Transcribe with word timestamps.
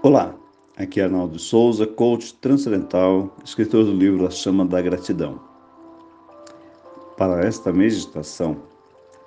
Olá, 0.00 0.32
aqui 0.76 1.00
é 1.00 1.04
Arnaldo 1.04 1.40
Souza, 1.40 1.84
coach 1.84 2.32
transcendental, 2.34 3.34
escritor 3.44 3.84
do 3.84 3.92
livro 3.92 4.24
A 4.28 4.30
Chama 4.30 4.64
da 4.64 4.80
Gratidão. 4.80 5.40
Para 7.16 7.44
esta 7.44 7.72
meditação, 7.72 8.62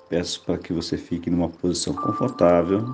peço 0.08 0.42
para 0.46 0.56
que 0.56 0.72
você 0.72 0.96
fique 0.96 1.28
numa 1.28 1.50
posição 1.50 1.92
confortável. 1.92 2.86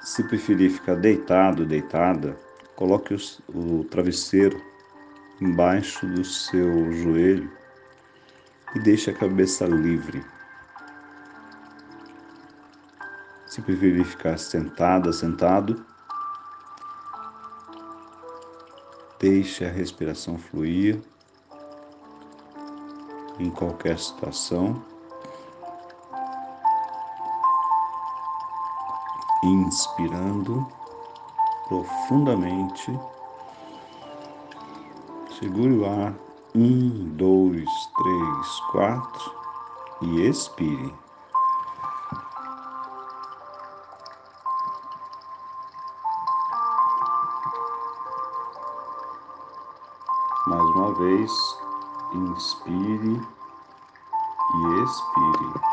Se 0.00 0.22
preferir 0.28 0.70
ficar 0.70 0.94
deitado, 0.94 1.66
deitada, 1.66 2.38
coloque 2.76 3.16
o, 3.52 3.82
travesseiro 3.90 4.62
embaixo 5.42 6.06
do 6.06 6.24
seu 6.24 6.92
joelho 6.92 7.50
e 8.76 8.78
deixe 8.78 9.10
a 9.10 9.14
cabeça 9.14 9.66
livre. 9.66 10.24
Se 13.58 13.62
preferir 13.62 14.04
ficar 14.04 14.38
sentada, 14.38 15.12
sentado, 15.12 15.84
deixe 19.18 19.64
a 19.64 19.68
respiração 19.68 20.38
fluir 20.38 21.02
em 23.40 23.50
qualquer 23.50 23.98
situação. 23.98 24.80
Inspirando 29.42 30.64
profundamente. 31.66 32.96
Segure 35.36 35.78
o 35.78 35.84
ar. 35.84 36.14
Um, 36.54 37.08
dois, 37.16 37.68
três, 37.96 38.60
quatro. 38.70 39.32
E 40.00 40.28
expire. 40.28 41.07
Inspire 52.14 53.20
e 54.54 54.82
expire. 54.82 55.68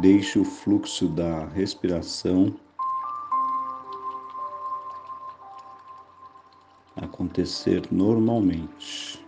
Deixe 0.00 0.38
o 0.38 0.44
fluxo 0.44 1.08
da 1.08 1.46
respiração 1.46 2.54
acontecer 6.96 7.88
normalmente. 7.90 9.23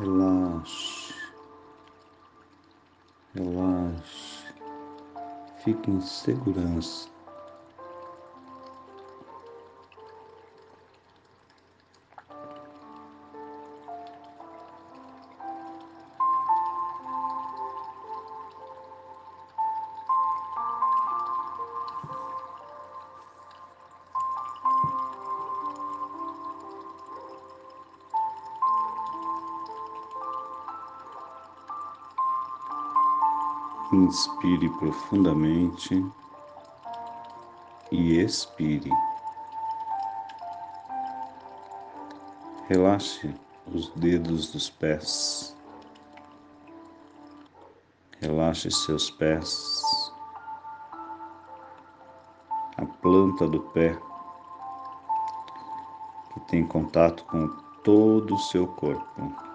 Relaxe, 0.00 1.12
relaxe, 3.34 4.46
fique 5.62 5.90
em 5.90 6.00
segurança. 6.00 7.06
Inspire 33.92 34.68
profundamente 34.78 36.04
e 37.90 38.20
expire. 38.20 38.90
Relaxe 42.68 43.34
os 43.66 43.88
dedos 43.90 44.52
dos 44.52 44.70
pés. 44.70 45.56
Relaxe 48.20 48.70
seus 48.70 49.10
pés, 49.10 49.82
a 52.76 52.84
planta 52.84 53.48
do 53.48 53.60
pé 53.72 53.98
que 56.32 56.40
tem 56.48 56.64
contato 56.64 57.24
com 57.24 57.48
todo 57.82 58.34
o 58.34 58.38
seu 58.38 58.66
corpo. 58.66 59.49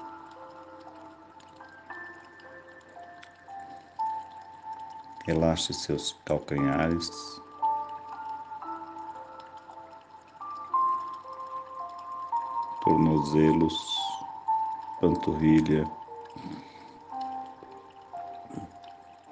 Relaxe 5.28 5.74
seus 5.74 6.13
calcanhares. 6.24 7.09
Tornozelos, 12.84 13.97
panturrilha. 15.02 15.90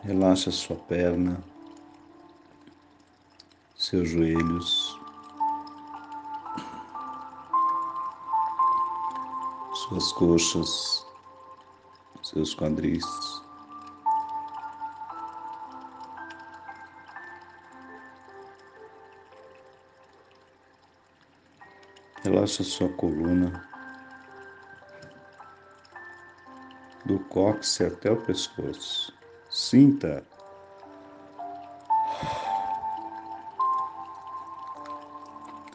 Relaxe 0.04 0.50
a 0.50 0.52
sua 0.52 0.76
perna, 0.76 1.40
seus 3.76 4.10
joelhos, 4.10 5.00
suas 9.76 10.12
coxas, 10.14 11.06
seus 12.24 12.56
quadris. 12.56 13.33
Relaxa 22.24 22.64
sua 22.64 22.88
coluna, 22.88 23.68
do 27.06 27.20
cóccix 27.20 27.82
até 27.82 28.10
o 28.10 28.16
pescoço. 28.16 29.14
Sinta. 29.50 30.26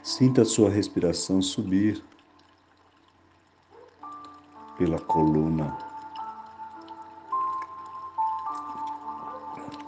Sinta 0.03 0.41
a 0.41 0.44
sua 0.47 0.70
respiração 0.70 1.42
subir 1.42 2.03
pela 4.78 4.98
coluna. 4.98 5.76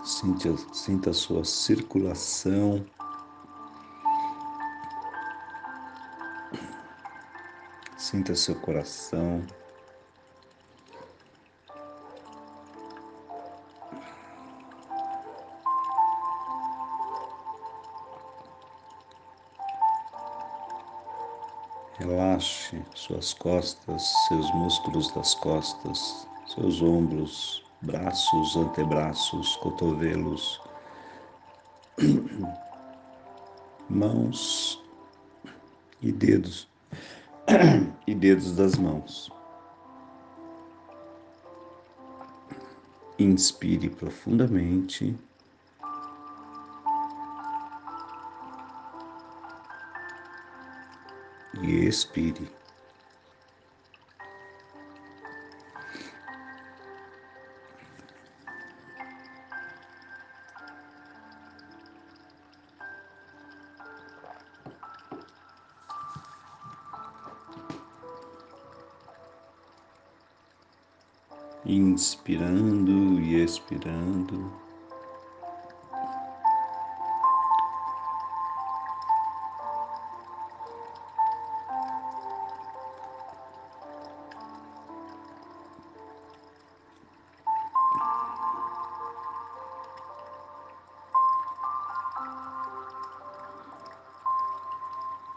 Sinta, 0.04 0.54
sinta 0.74 1.08
a 1.08 1.14
sua 1.14 1.42
circulação 1.42 2.84
Sinta 8.10 8.34
seu 8.34 8.56
coração. 8.56 9.46
Relaxe 22.00 22.84
suas 22.96 23.32
costas, 23.32 24.02
seus 24.26 24.50
músculos 24.54 25.12
das 25.12 25.36
costas, 25.36 26.26
seus 26.48 26.82
ombros, 26.82 27.64
braços, 27.80 28.56
antebraços, 28.56 29.54
cotovelos, 29.58 30.60
mãos 33.88 34.82
e 36.02 36.10
dedos 36.10 36.69
e 38.06 38.14
dedos 38.14 38.54
das 38.56 38.76
mãos. 38.76 39.30
Inspire 43.18 43.90
profundamente. 43.90 45.16
e 51.62 51.86
expire. 51.86 52.59
Inspirando 72.00 73.20
e 73.20 73.44
expirando. 73.44 74.50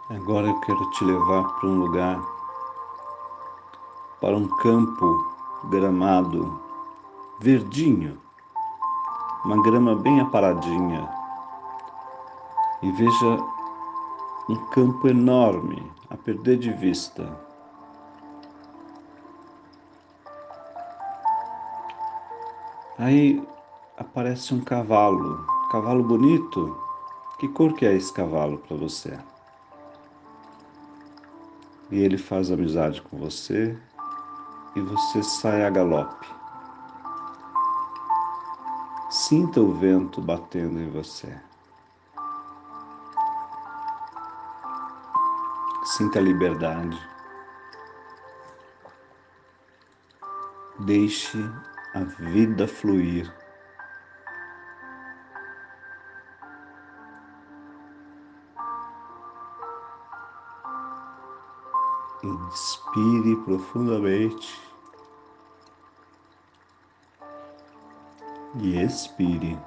Agora 0.10 0.48
eu 0.48 0.58
quero 0.62 0.90
te 0.92 1.04
levar 1.04 1.44
para 1.60 1.68
um 1.68 1.80
lugar, 1.80 2.24
para 4.22 4.38
um 4.38 4.48
campo 4.48 5.33
gramado 5.70 6.62
verdinho, 7.40 8.20
uma 9.46 9.62
grama 9.62 9.96
bem 9.96 10.20
aparadinha. 10.20 11.10
E 12.82 12.92
veja 12.92 13.38
um 14.50 14.56
campo 14.72 15.08
enorme 15.08 15.92
a 16.10 16.18
perder 16.18 16.58
de 16.58 16.72
vista. 16.74 17.38
Aí 22.98 23.46
aparece 23.98 24.54
um 24.54 24.62
cavalo, 24.62 25.46
cavalo 25.72 26.04
bonito. 26.04 26.78
Que 27.40 27.48
cor 27.50 27.74
que 27.74 27.86
é 27.86 27.94
esse 27.94 28.14
cavalo 28.14 28.58
para 28.60 28.78
você? 28.78 29.18
e 31.94 32.00
ele 32.02 32.18
faz 32.18 32.52
amizade 32.52 33.02
com 33.04 33.18
você 33.18 33.78
e 34.76 34.82
você 34.82 35.22
sai 35.22 35.66
a 35.66 35.70
galope. 35.70 36.28
Sinta 39.10 39.62
o 39.62 39.74
vento 39.74 40.20
batendo 40.22 40.80
em 40.80 40.90
você. 40.90 41.40
Sinta 45.86 46.20
a 46.20 46.22
liberdade. 46.22 47.00
Deixe 50.80 51.38
a 51.94 52.00
vida 52.00 52.68
fluir. 52.68 53.32
Inspire 62.54 63.36
profundamente 63.38 64.62
e 68.62 68.80
expire. 68.80 69.58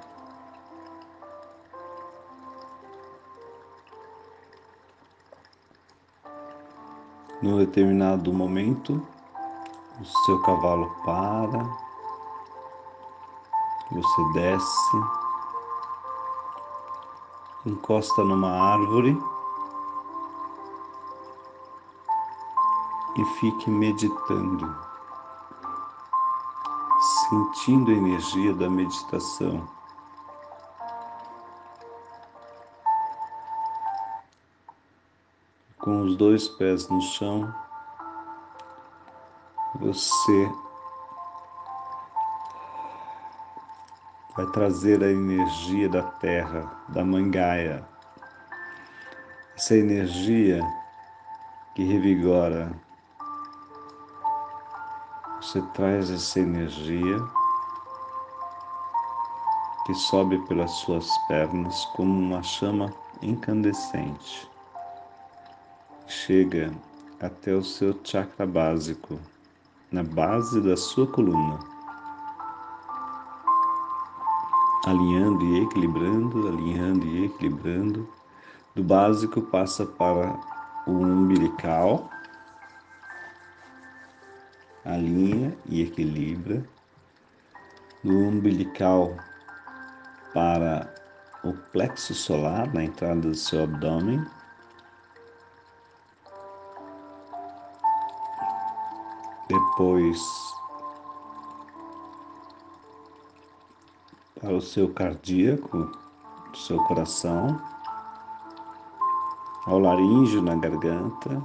Num 7.41 7.57
determinado 7.57 8.31
momento, 8.31 9.05
o 9.99 10.05
seu 10.25 10.41
cavalo 10.43 10.89
para, 11.03 11.65
você 13.91 14.33
desce, 14.33 14.97
encosta 17.65 18.23
numa 18.23 18.49
árvore. 18.49 19.36
Fique 23.39 23.69
meditando, 23.69 24.75
sentindo 27.29 27.91
a 27.91 27.93
energia 27.93 28.53
da 28.53 28.69
meditação. 28.69 29.67
Com 35.79 36.01
os 36.01 36.17
dois 36.17 36.47
pés 36.47 36.89
no 36.89 37.01
chão, 37.01 37.53
você 39.75 40.51
vai 44.35 44.45
trazer 44.47 45.03
a 45.03 45.11
energia 45.11 45.87
da 45.89 46.03
terra, 46.03 46.71
da 46.89 47.03
mangaia. 47.03 47.87
Essa 49.55 49.75
energia 49.75 50.61
que 51.73 51.83
revigora 51.83 52.86
você 55.47 55.61
traz 55.73 56.11
essa 56.11 56.41
energia 56.41 57.25
que 59.85 59.93
sobe 59.93 60.37
pelas 60.39 60.69
suas 60.71 61.09
pernas 61.29 61.85
como 61.95 62.19
uma 62.19 62.43
chama 62.43 62.93
incandescente. 63.21 64.49
Chega 66.05 66.73
até 67.21 67.53
o 67.53 67.63
seu 67.63 67.97
chakra 68.03 68.45
básico, 68.45 69.17
na 69.89 70.03
base 70.03 70.59
da 70.59 70.75
sua 70.75 71.07
coluna, 71.07 71.59
alinhando 74.85 75.45
e 75.45 75.63
equilibrando, 75.63 76.45
alinhando 76.49 77.05
e 77.05 77.25
equilibrando. 77.25 78.05
Do 78.75 78.83
básico 78.83 79.41
passa 79.43 79.85
para 79.85 80.37
o 80.85 80.91
umbilical, 80.91 82.09
alinha 84.87 85.55
e 85.65 85.81
equilibra 85.81 86.63
do 88.03 88.11
umbilical 88.11 89.15
para 90.33 90.93
o 91.43 91.53
plexo 91.71 92.13
solar 92.13 92.73
na 92.73 92.85
entrada 92.85 93.21
do 93.21 93.35
seu 93.35 93.63
abdômen. 93.63 94.23
Depois 99.49 100.19
para 104.39 104.53
o 104.53 104.61
seu 104.61 104.93
cardíaco, 104.93 105.91
seu 106.53 106.83
coração, 106.83 107.61
ao 109.65 109.79
laríngeo 109.79 110.41
na 110.41 110.55
garganta, 110.55 111.41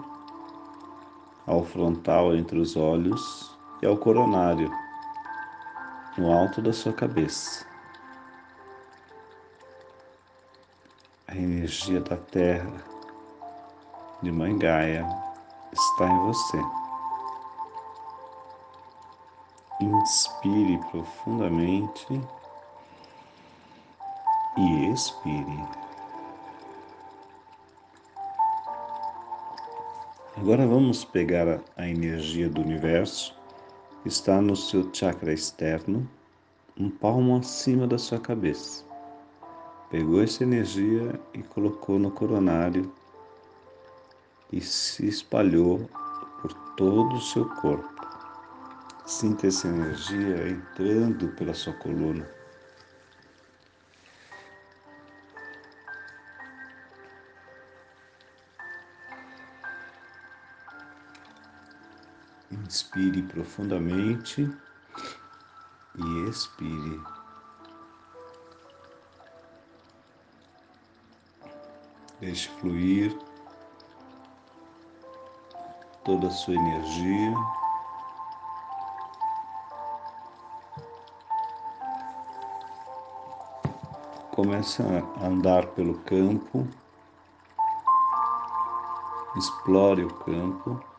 ao 1.46 1.64
frontal 1.64 2.34
entre 2.34 2.58
os 2.58 2.76
olhos 2.76 3.56
e 3.82 3.86
ao 3.86 3.96
coronário, 3.96 4.70
no 6.16 6.32
alto 6.32 6.60
da 6.62 6.72
sua 6.72 6.92
cabeça. 6.92 7.66
A 11.26 11.34
energia 11.34 12.00
da 12.00 12.16
terra 12.16 12.84
de 14.22 14.30
Mãe 14.30 14.56
Gaia 14.58 15.06
está 15.72 16.06
em 16.06 16.18
você. 16.26 16.58
Inspire 19.80 20.78
profundamente 20.90 22.20
e 24.58 24.92
expire. 24.92 25.81
Agora 30.34 30.66
vamos 30.66 31.04
pegar 31.04 31.60
a 31.76 31.86
energia 31.86 32.48
do 32.48 32.62
universo, 32.62 33.36
está 34.06 34.40
no 34.40 34.56
seu 34.56 34.88
chakra 34.90 35.30
externo, 35.30 36.08
um 36.74 36.88
palmo 36.88 37.36
acima 37.36 37.86
da 37.86 37.98
sua 37.98 38.18
cabeça. 38.18 38.82
Pegou 39.90 40.22
essa 40.22 40.42
energia 40.42 41.20
e 41.34 41.42
colocou 41.42 41.98
no 41.98 42.10
coronário 42.10 42.90
e 44.50 44.58
se 44.62 45.06
espalhou 45.06 45.86
por 46.40 46.54
todo 46.76 47.14
o 47.14 47.20
seu 47.20 47.46
corpo. 47.56 47.92
Sinta 49.04 49.48
essa 49.48 49.68
energia 49.68 50.48
entrando 50.48 51.28
pela 51.36 51.52
sua 51.52 51.74
coluna. 51.74 52.26
Inspire 62.72 63.20
profundamente 63.24 64.50
e 65.94 66.28
expire. 66.30 67.02
Deixe 72.18 72.48
fluir 72.48 73.14
toda 76.02 76.28
a 76.28 76.30
sua 76.30 76.54
energia. 76.54 77.34
Começa 84.30 84.82
a 85.20 85.26
andar 85.26 85.66
pelo 85.74 85.98
campo, 86.04 86.66
explore 89.36 90.04
o 90.04 90.14
campo. 90.20 90.91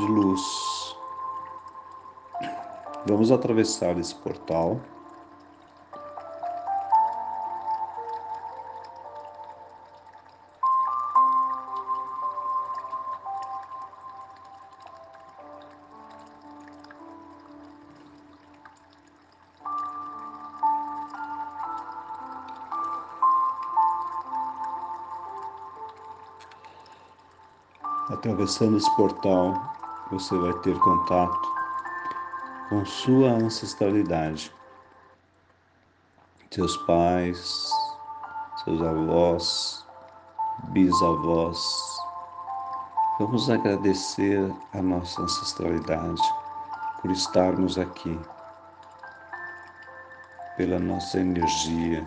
De 0.00 0.06
luz. 0.06 0.96
Vamos 3.06 3.30
atravessar 3.30 3.98
esse 3.98 4.14
portal. 4.14 4.80
Atravessando 28.10 28.76
esse 28.76 28.96
portal, 28.96 29.54
você 30.10 30.36
vai 30.36 30.52
ter 30.60 30.78
contato 30.80 31.54
com 32.68 32.84
sua 32.84 33.30
ancestralidade, 33.30 34.52
seus 36.50 36.76
pais, 36.78 37.70
seus 38.64 38.82
avós, 38.82 39.86
bisavós. 40.70 41.60
Vamos 43.18 43.48
agradecer 43.50 44.52
a 44.72 44.82
nossa 44.82 45.22
ancestralidade 45.22 46.22
por 47.00 47.10
estarmos 47.10 47.78
aqui, 47.78 48.18
pela 50.56 50.78
nossa 50.78 51.20
energia 51.20 52.06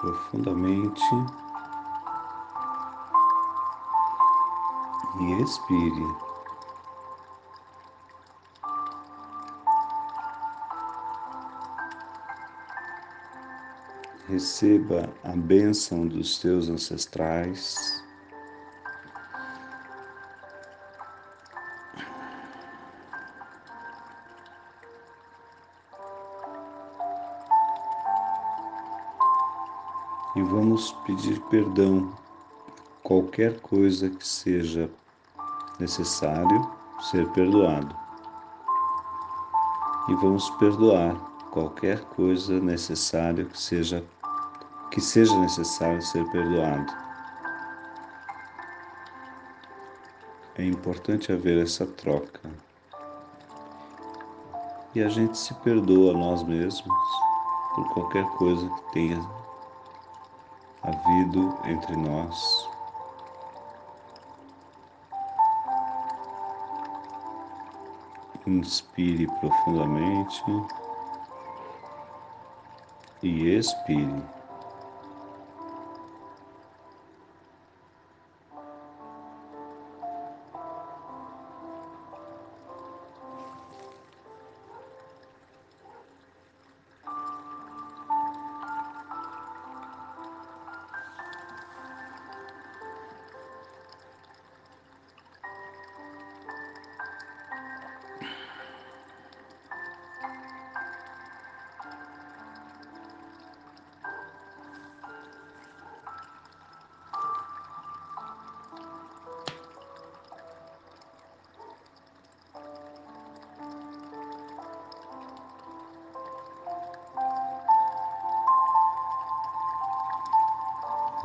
profundamente 0.00 1.02
e 5.20 5.42
expire. 5.42 6.16
Receba 14.28 15.08
a 15.22 15.32
bênção 15.32 16.06
dos 16.06 16.38
teus 16.38 16.68
ancestrais. 16.68 18.05
Pedir 31.06 31.40
perdão 31.42 32.12
qualquer 33.04 33.60
coisa 33.60 34.10
que 34.10 34.26
seja 34.26 34.90
necessário 35.78 36.68
ser 37.10 37.28
perdoado. 37.28 37.94
E 40.08 40.14
vamos 40.16 40.50
perdoar 40.50 41.14
qualquer 41.52 42.00
coisa 42.06 42.58
necessária 42.60 43.44
que 43.44 43.58
seja 43.58 44.04
que 44.90 45.00
seja 45.00 45.36
necessário 45.38 46.00
ser 46.02 46.24
perdoado. 46.30 46.92
É 50.56 50.64
importante 50.64 51.32
haver 51.32 51.62
essa 51.62 51.86
troca. 51.86 52.50
E 54.94 55.02
a 55.02 55.08
gente 55.08 55.36
se 55.36 55.52
perdoa 55.54 56.14
nós 56.14 56.42
mesmos 56.44 56.98
por 57.74 57.88
qualquer 57.92 58.24
coisa 58.38 58.66
que 58.68 58.92
tenha 58.92 59.45
havido 60.86 61.58
entre 61.64 61.96
nós. 61.96 62.68
Inspire 68.46 69.26
profundamente 69.40 70.44
e 73.22 73.48
expire. 73.56 74.35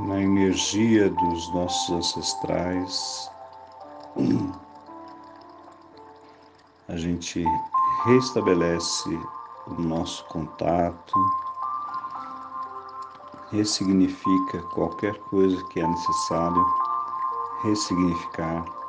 Na 0.07 0.19
energia 0.21 1.09
dos 1.09 1.53
nossos 1.53 1.89
ancestrais, 1.91 3.29
a 6.87 6.97
gente 6.97 7.45
restabelece 8.05 9.19
o 9.67 9.81
nosso 9.81 10.25
contato, 10.25 11.13
ressignifica 13.51 14.61
qualquer 14.73 15.17
coisa 15.29 15.63
que 15.69 15.79
é 15.79 15.87
necessário 15.87 16.65
ressignificar. 17.63 18.80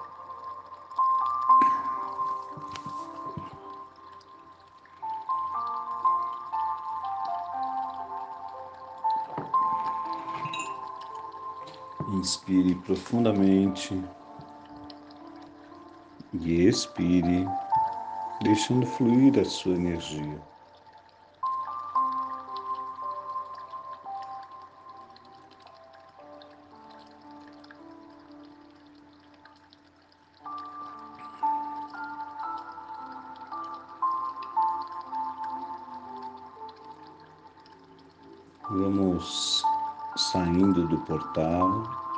Inspire 12.22 12.76
profundamente 12.76 14.00
e 16.32 16.68
expire, 16.68 17.44
deixando 18.44 18.86
fluir 18.86 19.40
a 19.40 19.44
sua 19.44 19.74
energia. 19.74 20.40
Vamos 38.70 39.64
saindo 40.16 40.86
do 40.86 40.98
portal. 40.98 42.11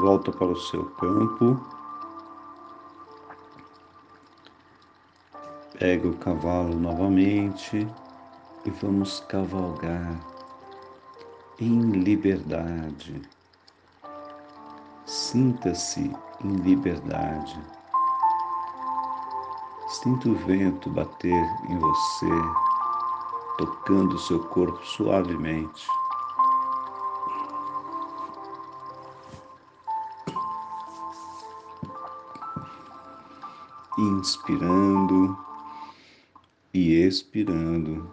Volta 0.00 0.30
para 0.32 0.46
o 0.46 0.56
seu 0.56 0.84
campo. 0.90 1.60
Pega 5.78 6.08
o 6.08 6.16
cavalo 6.16 6.74
novamente 6.74 7.86
e 8.64 8.70
vamos 8.82 9.20
cavalgar 9.28 10.18
em 11.60 11.80
liberdade. 11.90 13.22
Sinta-se 15.04 16.12
em 16.44 16.56
liberdade. 16.56 17.60
Sinta 19.88 20.28
o 20.28 20.34
vento 20.34 20.90
bater 20.90 21.44
em 21.68 21.78
você, 21.78 22.26
tocando 23.56 24.18
seu 24.18 24.44
corpo 24.48 24.84
suavemente. 24.84 25.88
Inspirando 33.98 35.36
e 36.72 36.94
expirando. 37.04 38.08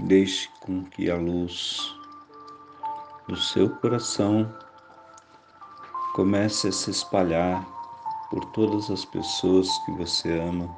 Deixe 0.00 0.48
com 0.58 0.82
que 0.86 1.08
a 1.08 1.16
luz 1.16 1.94
do 3.28 3.36
seu 3.36 3.70
coração 3.76 4.52
comece 6.16 6.66
a 6.66 6.72
se 6.72 6.90
espalhar 6.90 7.79
por 8.30 8.44
todas 8.46 8.88
as 8.90 9.04
pessoas 9.04 9.68
que 9.84 9.90
você 9.92 10.38
ama. 10.38 10.70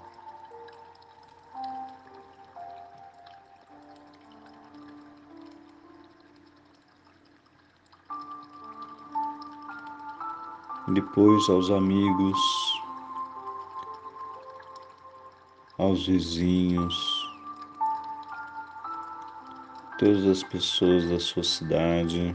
Depois 10.88 11.48
aos 11.48 11.70
amigos, 11.70 12.38
aos 15.78 16.06
vizinhos, 16.06 16.94
todas 19.98 20.26
as 20.26 20.42
pessoas 20.42 21.08
da 21.08 21.20
sua 21.20 21.44
cidade. 21.44 22.34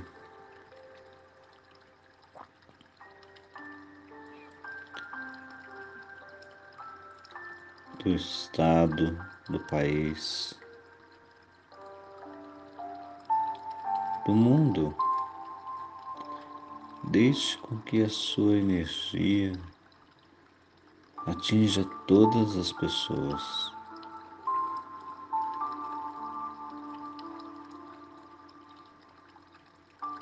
Do 8.08 8.16
estado, 8.16 9.20
do 9.50 9.60
país, 9.68 10.58
do 14.26 14.34
mundo. 14.34 14.96
Deixe 17.04 17.58
com 17.58 17.78
que 17.80 18.02
a 18.02 18.08
sua 18.08 18.56
energia 18.56 19.52
atinja 21.26 21.84
todas 22.08 22.56
as 22.56 22.72
pessoas. 22.72 23.74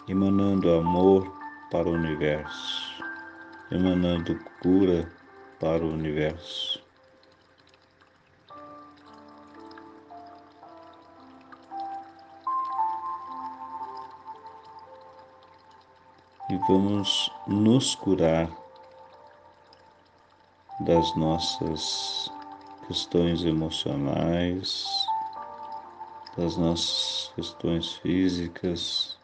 emanando 0.08 0.71
amor 0.71 1.32
para 1.69 1.88
o 1.88 1.93
universo, 1.93 3.04
emanando 3.69 4.39
cura 4.60 5.08
para 5.60 5.86
o 5.86 5.93
universo. 5.93 6.85
E 16.56 16.58
vamos 16.70 17.30
nos 17.46 17.96
curar 17.96 18.50
das 20.80 21.13
nossas 21.18 22.32
questões 22.88 23.44
emocionais, 23.44 24.86
das 26.38 26.56
nossas 26.56 27.34
questões 27.36 27.96
físicas, 27.96 29.20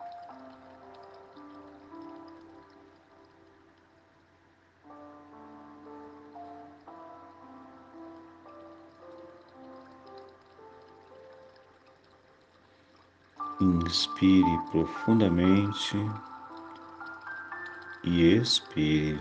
Inspire 13.61 14.57
profundamente 14.71 15.95
e 18.03 18.35
expire. 18.35 19.19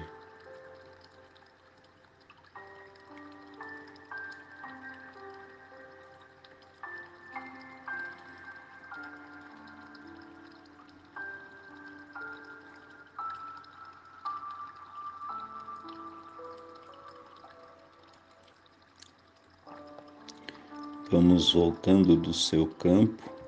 Vamos 21.11 21.53
voltando 21.53 22.15
do 22.15 22.33
seu 22.33 22.69
campo 22.69 23.41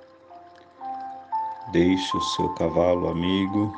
Deixe 1.70 2.14
o 2.16 2.20
seu 2.20 2.48
cavalo 2.50 3.08
amigo 3.08 3.72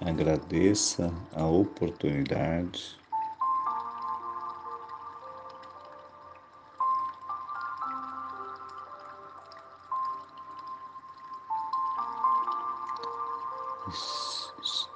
agradeça 0.00 1.12
a 1.34 1.44
oportunidade. 1.44 2.98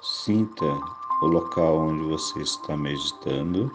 Sinta 0.01 0.65
o 1.21 1.27
local 1.27 1.77
onde 1.77 2.03
você 2.09 2.41
está 2.41 2.75
meditando. 2.75 3.71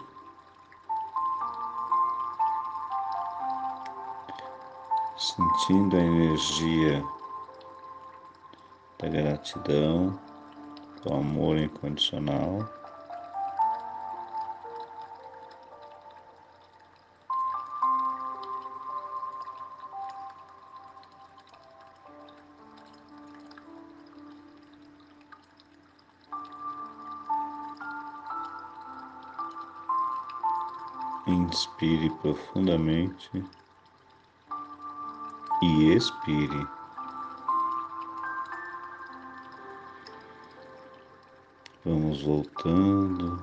sentindo 5.17 5.95
a 5.95 5.99
energia 5.99 7.05
da 8.99 9.07
gratidão, 9.07 10.19
amor 11.09 11.57
incondicional. 11.57 12.69
Inspire 31.27 32.09
profundamente 32.21 33.43
e 35.61 35.93
expire. 35.93 36.80
Vamos 41.91 42.21
voltando, 42.21 43.37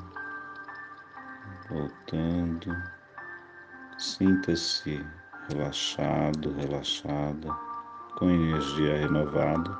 voltando. 1.68 2.74
Sinta-se 3.98 5.04
relaxado, 5.50 6.54
relaxada, 6.54 7.52
com 8.16 8.30
energia 8.30 8.96
renovada. 8.96 9.78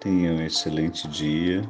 Tenha 0.00 0.32
um 0.32 0.40
excelente 0.40 1.06
dia. 1.08 1.68